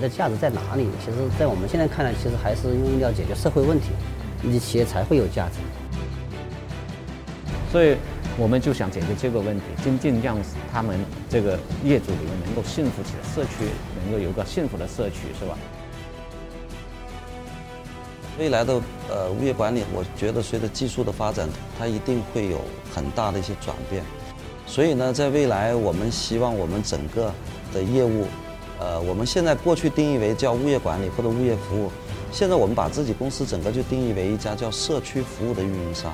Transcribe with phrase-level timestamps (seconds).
[0.00, 0.88] 业的价值在哪里？
[1.04, 3.88] 其实，在我们现在看来，其实还是因为要解决社会问题，
[4.40, 5.56] 你企业才会有价值。
[7.70, 7.96] 所以，
[8.38, 10.38] 我们就想解决这个问题，真正让
[10.72, 10.98] 他们
[11.28, 13.68] 这个业主里面能够幸福起来，社区
[14.02, 15.56] 能够有个幸福的社区，是吧？
[18.38, 18.80] 未来的
[19.10, 21.46] 呃物业管理，我觉得随着技术的发展，
[21.78, 22.58] 它一定会有
[22.90, 24.02] 很大的一些转变。
[24.66, 27.30] 所以呢，在未来，我们希望我们整个
[27.74, 28.24] 的业务，
[28.80, 31.92] 呃，我们现在过去定义为叫物业管理或者物业服务，
[32.32, 36.10] 现在我们把自己公司整个就定义为一家叫社区服务的运营商。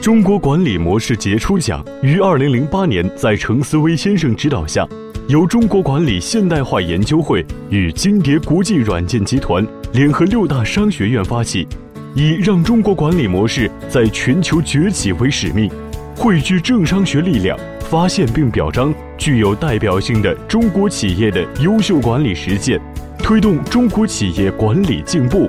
[0.00, 4.88] 中国管理模式杰出奖于二零零八年在程思威先生指导下，
[5.28, 11.68] 由中国管理现代化研究会与金蝶国际软件集团联合六大商学院发起，
[12.14, 15.70] 以让中国管理模式在全球崛起为使命，
[16.16, 22.80] 汇聚政商学力量，发现并表彰具有代表性的中国企业的优秀管理实践，
[23.18, 25.48] 推动中国企业管理进步。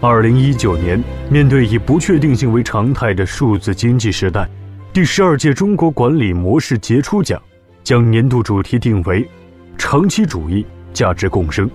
[0.00, 4.46] 二零一九年，面对以不确定性为常态的数字经济时代，
[4.92, 7.40] 第十二届中国管理模式杰出奖
[7.82, 9.26] 将年度主题定为
[9.78, 11.68] “长期主义价值共生”，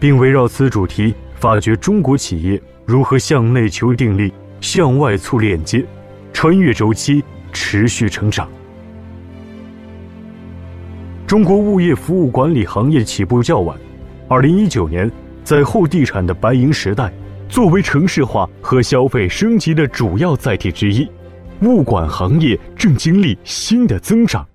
[0.00, 5.84] 并围绕此主题发掘中国企业如何向内求定力、向外促链接，
[6.32, 8.48] 穿越周期持续成长。
[11.26, 13.76] 中国物业服务管理行业起步较晚，
[14.28, 15.10] 二零一九年
[15.44, 17.12] 在后地产的白银时代。
[17.50, 21.10] 作为城市化和消费升级的主要载体之一，
[21.62, 24.46] 物管行业正经历新的增长。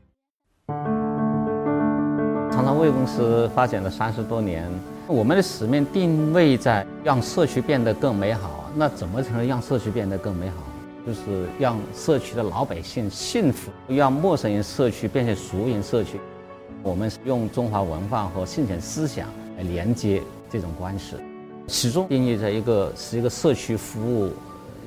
[2.52, 4.72] 长城物业公司发展了三十多年，
[5.08, 8.70] 我们的使命定位在让社区变得更美好。
[8.76, 10.56] 那怎么才能让社区变得更美好？
[11.06, 16.20] 就是让社区的老百姓幸福，让陌生人社区变成熟人社区。
[16.82, 19.28] 我们用中华文化和圣贤思想
[19.58, 21.18] 来连接这种关系。
[21.68, 24.32] 始终定义着一个是一个社区服务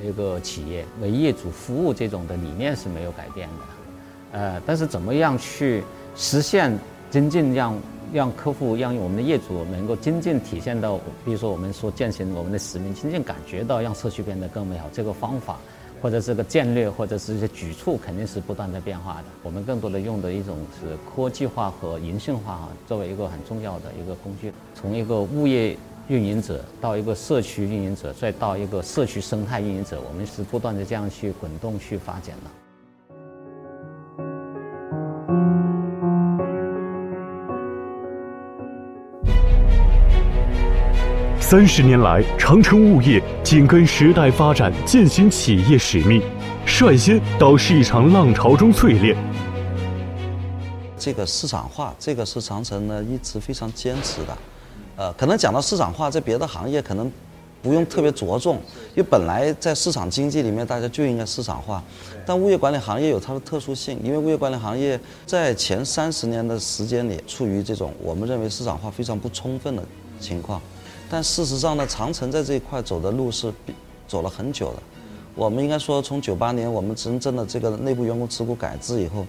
[0.04, 5.84] 一个企业为业主服务这种的理念是没有改变的，呃，但是怎么样去
[6.14, 6.78] 实现
[7.10, 7.78] 真正让
[8.12, 15.58] 让客户让我们的业主能够真正体现到，比如说我们说践行我们的使命，真正感觉到让社区变得更美好，这个方法
[16.00, 19.24] 或者这个战略或者是一些举措肯定是不断在变化的。
[19.42, 25.76] 我们更多的用的一种是科技化和人性化哈，作为一个很重要的一个工具，从一个物业。
[26.08, 32.65] 运营者到一个社区运营者，再到一个社区生态运营者，我们是不断的这样去滚动去发展的。
[41.48, 46.20] 三十年来，长城物业紧跟时代发展，践行企业使命，
[46.66, 49.16] 率先导市场浪潮中淬炼。
[50.98, 54.36] 这个市场化，这个是长城呢一直非常坚持的。
[54.96, 57.08] 呃，可能讲到市场化，在别的行业可能
[57.62, 58.56] 不用特别着重，
[58.96, 61.80] 因为本来在市场经济里面，大家就应该市场化。
[62.26, 69.84] 但物业管理行业有它的特殊性，因为物业管理行业在前三十年的时间里，处于这种我们认为市场化非常不充分的
[70.18, 70.60] 情况。
[71.08, 73.52] 但事实上呢，长城在这一块走的路是
[74.08, 74.82] 走了很久的。
[75.34, 79.26] 我们应该说，从九八年我们真正的这个内部员工持股改制以后，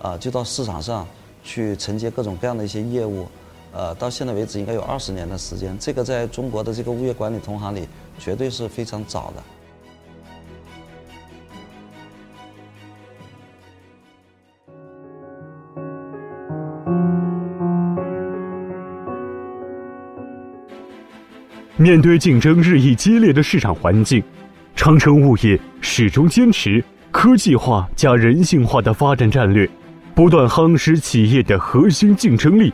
[0.00, 1.06] 啊，就到市场上
[1.42, 3.26] 去承接各种各样的一些业务。
[3.70, 7.86] 呃，到现在为止应该有二十年的时间，这个在中国的这个物业管理同行里
[8.18, 9.42] 绝对是非常早的。
[21.80, 24.20] 面对竞争日益激烈的市场环境，
[24.74, 29.70] 长城物业始终坚持科技化加人性化的发展战略，
[30.12, 32.72] 不断夯实企业的核心竞争力。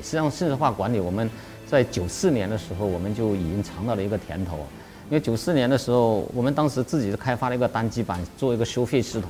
[0.00, 1.28] 实际上，现实化管理，我们
[1.66, 4.64] 在九四年的时候，我们就已经尝到了一个甜头。
[5.10, 9.28] 因为九四年的时候，我们当时自己开发了一个单机版，做一个收费系统。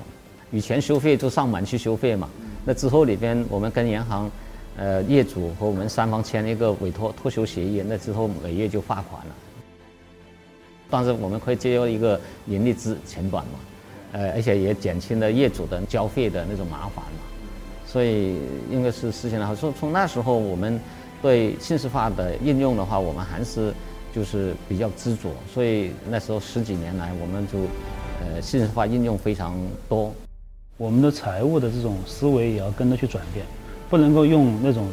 [0.51, 2.29] 以前收费就上门去收费嘛。
[2.63, 4.31] 那之后里边，我们跟银行、
[4.77, 9.35] 呃业主和我们三方签了一个委托托修协议，那之后每月就罚款了。
[10.91, 13.59] 当时我们可以节约一个人力资成本嘛，
[14.13, 17.21] 呃，而且也减轻了业主的交费的那种麻烦嘛。
[17.87, 18.37] 所以
[18.71, 19.55] 应该是实现了。
[19.55, 20.81] 从从那时候，我们
[21.23, 23.73] 对信息化的应用的话，我们还是
[24.13, 25.31] 就是比较执着。
[25.53, 27.59] 所以那时候十几年来，我们就
[28.21, 29.57] 呃信息化应用非常
[29.89, 30.13] 多。
[30.77, 33.47] 我们的财务的这种思维也要跟着去转变，
[33.95, 34.89] 不能够用那种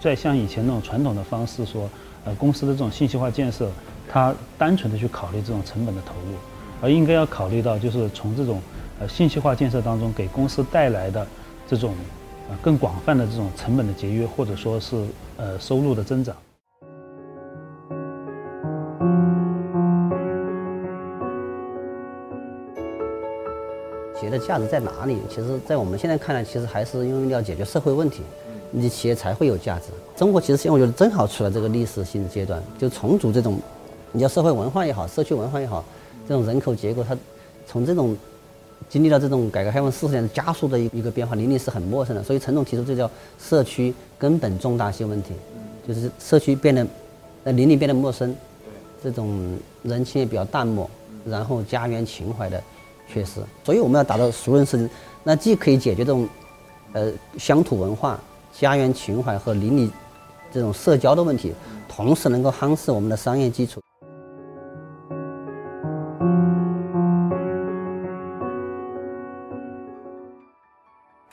[0.00, 1.88] 再像以前那种传统的方式说，
[2.24, 3.70] 呃公司的这种信息化建设，
[4.08, 6.34] 它单纯的去考虑这种成本的投入，
[6.80, 8.60] 而应该要考虑到就是从这种
[8.98, 11.24] 呃信息化建设当中给公司带来的
[11.68, 11.94] 这种
[12.50, 15.06] 呃更广泛的这种成本的节约，或者说是
[15.36, 16.34] 呃收入的增长。
[24.46, 25.18] 价值在哪里？
[25.28, 28.22] 其实，在我们现在看来，其实还是因为要解决社会问题，
[28.70, 29.86] 你企业才会有价值。
[30.16, 33.58] 中国其实现在我觉得正好处在这个历史性的阶段，就重组这种，
[34.10, 35.84] 你叫社会文化也好，社区文化也好，
[36.28, 37.16] 这种人口结构，它
[37.66, 38.16] 从这种
[38.88, 42.22] 经历了这种改革开放四十年加速的一一个变化，邻里是很陌生的。
[42.22, 45.32] 所以陈总提出这叫社区根本重大性问题，
[45.86, 46.86] 就是社区变得，
[47.44, 48.34] 呃，邻里变得陌生，
[49.02, 50.88] 这种人情也比较淡漠，
[51.24, 52.62] 然后家园情怀的。
[53.12, 54.88] 确实，所以我们要达到熟人式，
[55.22, 56.26] 那既可以解决这种，
[56.94, 58.18] 呃，乡土文化、
[58.50, 59.92] 家园情怀和邻里
[60.50, 61.54] 这种社交的问题，
[61.86, 63.82] 同时能够夯实我们的商业基础。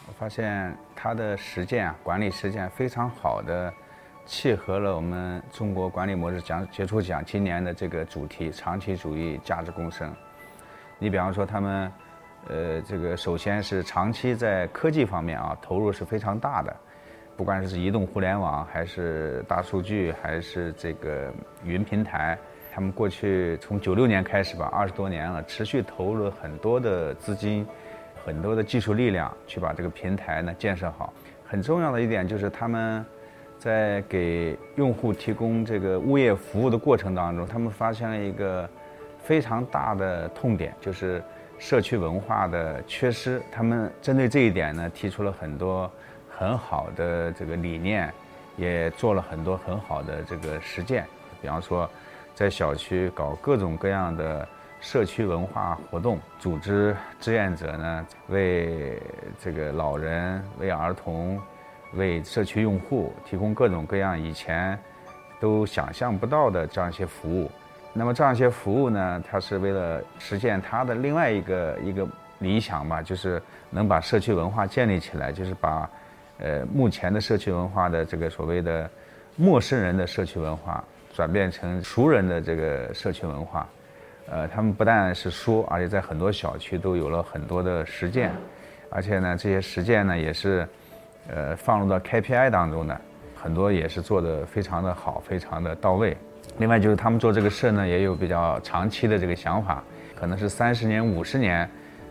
[0.05, 3.73] 我发现他的实践啊，管理实践非常好的
[4.25, 10.13] 契合了我们中国管理模式奖杰出奖今年的这个主题——长期主义价值共生。
[11.01, 11.91] 你比方说，他们，
[12.49, 16.75] 呃，这个首先是长期在科技方面啊投入是非常大的，
[17.37, 21.31] 不管是移动互联网，还是大数据，还是这个
[21.63, 22.37] 云平台，
[22.73, 27.65] 他们过去从九六年开始吧，二十多年了，持续投入了很多的资金，
[28.25, 31.13] 很多的技术力量去把这个平台呢建设好。
[31.45, 33.05] 很重要的一点就是他们
[33.57, 38.69] 在给用户提供这个物业服务的过程当中，他们发现了一个。
[39.23, 41.23] 非常大的痛点就是
[41.57, 43.41] 社区文化的缺失。
[43.51, 45.91] 他们针对这一点呢，提出了很多
[46.29, 48.11] 很好的这个理念，
[48.57, 51.05] 也做了很多很好的这个实践。
[51.41, 51.89] 比方说，
[52.33, 54.47] 在小区搞各种各样的
[54.81, 59.01] 社区文化活动，组织志愿者呢，为
[59.39, 61.39] 这个老人、为儿童、
[61.93, 64.79] 为社区用户提供各种各样以前
[65.39, 67.51] 都想象不到的这样一些服务。
[67.91, 72.07] 那么这样一些服务呢，它是为了实现它的另外一个一个
[72.37, 75.89] 理想吧，就是能把社区文化建立起来，就是把，
[76.37, 78.89] 呃，目前的社区文化的这个所谓的
[79.35, 80.83] 陌生人的社区文化
[81.13, 83.67] 转变成熟人的这个社区文化，
[84.29, 88.31] 呃，他们不但是说，而且在很多小区都有了很多的实践，
[88.91, 90.65] 而且呢，这些实践呢也是，
[91.27, 93.01] 呃，放入到 KPI 当中的，
[93.35, 96.15] 很多也是做的非常的好，非常的到位。
[96.59, 99.81] 另外就是他们做这个事呢，也有比较长期的这个想法，
[100.13, 101.67] 可能是三十年、五十年，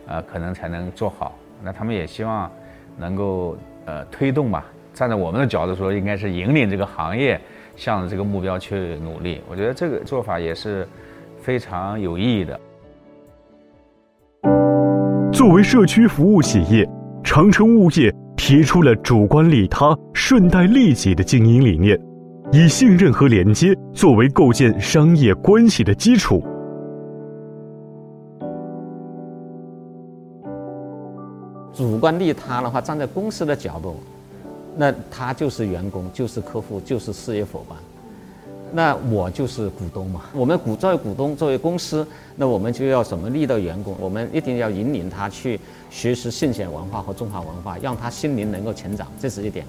[0.07, 1.35] 呃，可能才能做好。
[1.63, 2.51] 那他们也希望
[2.97, 3.55] 能够
[3.85, 4.65] 呃推动吧。
[4.91, 7.39] 站在我们的角度说，应该是引领这个行业
[7.75, 9.39] 向着这个目标去努力。
[9.47, 10.87] 我觉得这个做法也是
[11.39, 12.59] 非常有意义的。
[15.31, 16.89] 作为社区服务企业，
[17.23, 21.95] 长城物业提出了主观利他、顺带利己的经营理念。
[22.51, 26.43] 以信任和连接作为构建商业关系的基础。
[31.71, 33.97] 主观利他的话，站在公司的角度，
[34.75, 37.77] 那他就是员工，就是客户，就是事业伙伴。
[38.71, 40.21] 那我就是股东嘛。
[40.33, 43.95] 我们股作为股东，作为公司，那我们就要怎么利到员工？
[43.99, 45.59] 我们一定要引领他去
[45.91, 49.63] 学习信息文化和中华文化，让他心灵能够成长，这是一点。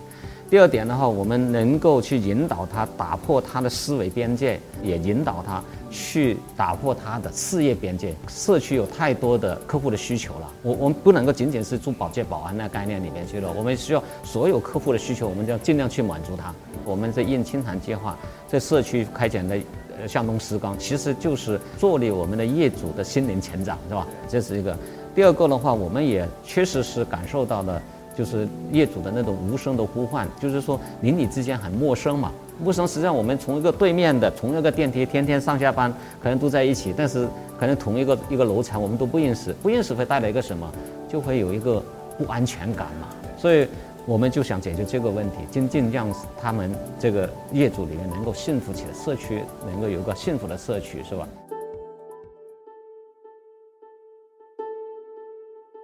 [0.50, 8.12] 第二点的话，我们能够去引导他打破他的思维边界，也引导他去打破他的事业边界。
[8.26, 16.52] 社区有太多的客户的需求了，我我们不能够仅仅是做保洁保安那概念里面去了，我们需要所有客户的需求，我们就要尽量去满足他。
[16.84, 19.56] 我们在印青潭计划在社区开展的
[20.00, 24.04] 呃向东石岗，其实就是助力我们的业主的心灵成长，是吧？
[24.28, 24.76] 这是一个。
[25.14, 27.80] 第二个的话，我们也确实是感受到了。
[28.16, 32.32] 就是业主的那种无声的呼唤，就是说邻里之间很陌生嘛。
[32.62, 35.90] 陌生实际上我们从一个对面的，从一个电梯天天上下班，
[36.22, 37.26] 可能都在一起，但是
[37.58, 40.70] 可能同一个一个楼层我们都不认识，不认识会带来一个什么？
[41.08, 41.82] 就会有一个
[42.18, 43.08] 不安全感嘛。
[43.38, 43.66] 所以
[44.04, 51.26] 我们就想解决这个问题，尽尽让他们这个业主里面能够幸福起来，社区能够有一个幸福的社区，是吧？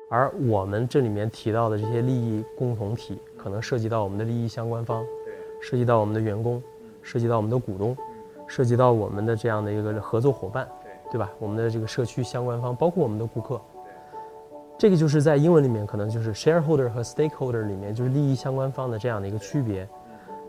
[0.09, 5.05] 而我们这里面提到的这些利益共同体，可能涉及到我们的利益相关方，
[5.61, 6.63] 涉及到我们的员工，
[7.03, 7.97] 涉及到我们的股东，
[8.47, 10.69] 涉及到我们的这样的一个合作伙伴，
[11.11, 11.31] 对吧？
[11.41, 13.61] 我们的这个社区相关方，包括我们的顾客。
[14.79, 19.89] 这个就是在英文里面可能就是 shareholder 和 stakeholder 里面就是利益相关方的这样的一个区别。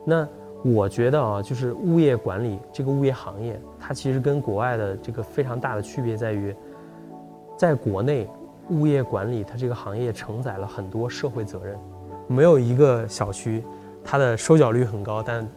[0.03, 0.27] 那
[0.63, 6.53] 我觉得啊，就是物业管理这个物业行业，它其实跟国外的这个非常大的区别在于，
[7.55, 8.27] 在国内，
[8.69, 11.77] 物业管理它这个行业承载了很多社会责任，
[12.27, 13.63] 没有一个小区，
[14.03, 15.47] 它的收缴率很高，但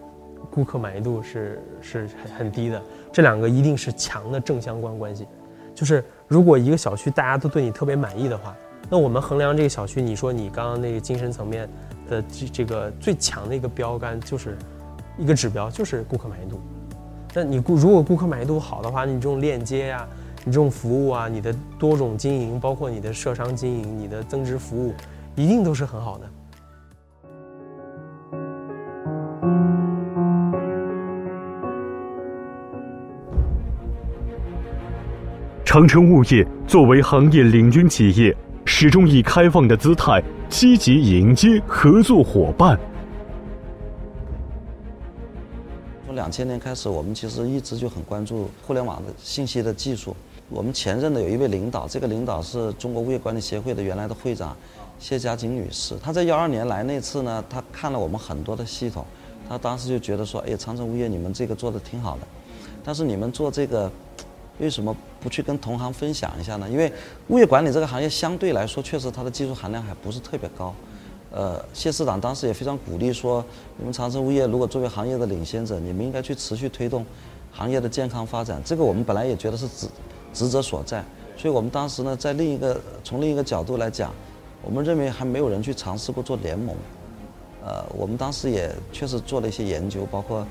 [0.50, 2.81] 顾客满意度是是很很低的。
[3.12, 5.26] 这两个一定是强的正相关关系，
[5.75, 8.55] 就是如果一个小区大家都对你特别满意的话，
[8.88, 11.69] 那我们衡量这个小区，你说你刚刚那个精神层面
[12.09, 14.57] 的这这个最强的一个标杆就是
[15.19, 16.61] 一个指标，就是顾客满意度。
[17.35, 20.09] 那你顾如果顾客满意度好的话，你这种链接呀、
[20.44, 24.94] 你这种服务啊、你的多种经营，包括你的社商经营、你的增值服务，
[25.37, 26.26] 一定都是很好的。
[35.62, 42.80] 长城物业作为行业领军企业，始终以开放的姿态积极迎接合作伙伴。
[46.06, 50.16] 从两千年开始，我们其实一直就很关注互联网的信息的技术。
[50.50, 54.57] 我们前任的有一位领导，这个领导是中国物业管理协会的原来的会长
[54.99, 55.95] 谢佳锦女士。
[56.02, 59.07] 她在幺二年来那次呢，她看了我们很多的系统，
[59.49, 62.26] 她当时就觉得说：“哎，长城物业你们这个做的挺好的，
[62.85, 63.90] 但是你们做这个。”
[64.59, 66.69] 为什么不去跟同行分享一下呢？
[66.69, 66.92] 因为
[67.28, 70.75] 物业管理这个行业相对来说，确实它的技术含量还不是特别高。
[71.33, 73.42] 呃，谢市长当时也非常鼓励说，
[73.78, 77.07] 你们长城物业如果作为行业的领先者，你们应该去持续推动
[77.50, 78.61] 行业的健康发展。
[78.62, 79.87] 这个我们本来也觉得是职
[80.33, 81.05] 职责所在，
[81.37, 84.13] 所以我们当时呢，在另一个从另一个角度来讲，
[84.63, 86.75] 我们认为还没有人去尝试过做联盟。
[87.65, 90.47] 呃，我们当时也确实做了一些研究，包括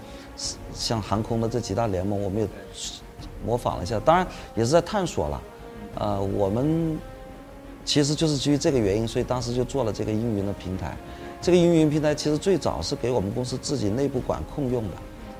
[0.73, 2.47] 像航空的这几大联盟，我们也。
[3.45, 5.41] 模仿了一下，当然也是在探索了。
[5.95, 6.97] 呃，我们
[7.85, 10.95] 其实就是基于这个原因，所以当时就做了这个英云的平台。
[11.41, 14.95] 这个英云平台其实最早是给我们公司自己内部管控用的，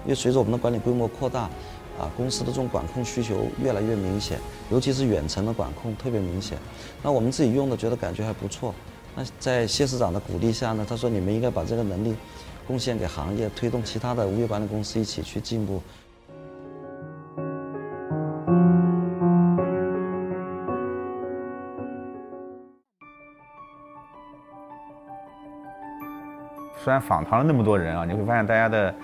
[0.05, 1.50] 因为随着我们的管理规模扩大，
[1.99, 4.39] 啊，公司的这种管控需求越来越明显，
[4.71, 6.57] 尤其是远程的管控特别明显。
[7.03, 8.73] 那我们自己用的觉得感觉还不错。
[9.15, 12.15] 那在谢市长的鼓励下呢，他说你们应该把这个能力
[12.65, 15.81] 贡献给行业，推动其他的物业管理公司一起去进步。
[26.81, 28.95] 虽然访谈了那么多人啊，你会发现大家的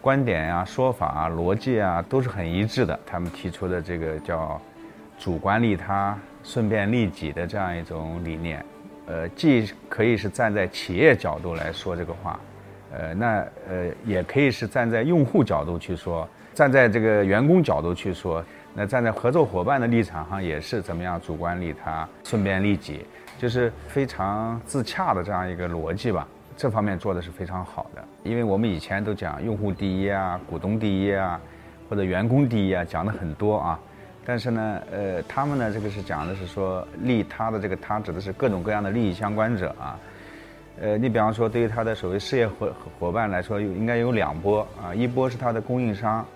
[0.00, 2.98] 观点呀、说法啊、逻辑啊都是很一致的。
[3.04, 4.60] 他们提出的这个叫
[5.18, 8.64] “主观利他，顺便利己”的这样一种理念，
[9.06, 12.38] 呃，既可以是站在企业角度来说这个话，
[12.92, 23.04] 呃，那呃也可以是站在用户角度去说，站在这个员工角度去说，那站在合作伙伴的立场上也是怎么样主观利他，顺便利己，
[23.36, 26.26] 就是非常自洽的这样一个逻辑吧。
[26.58, 31.40] 这方面做的是非常好的，因为我们以前都讲用户第一啊，股东第一啊，
[31.88, 33.78] 或者员工第一啊，讲的很多啊。
[34.26, 39.96] 但是呢，呃，他们呢，这个是讲的是说利他的这个他指的是各种各样的利益相关者啊。
[40.80, 46.26] 呃，你比方说对于他的所谓事业伙伙伴来说，应该有两波啊，一波是他的供应商，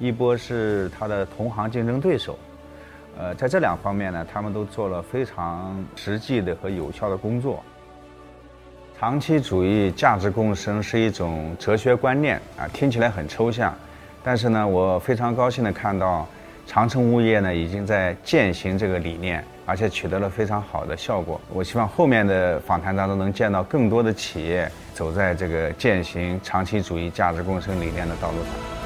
[0.00, 2.36] 一波是他的同行竞争对手。
[3.16, 7.62] 呃，在这两方面呢，他们都做了非常实际的和有效的工作。
[9.00, 13.72] 长期主义价值共生是一种哲学观念啊，听起来很抽象，
[14.24, 16.26] 但是呢，我非常高兴的看到，
[16.66, 21.40] 长城物业呢已经在践行这个理念，而且取得了非常好的效果。
[21.52, 28.77] 我希望后面的访谈当中能见到更多的企业走在这个践行长期主义价值共生理念的道路上。